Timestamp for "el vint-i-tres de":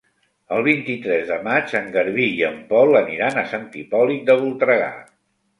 0.55-1.37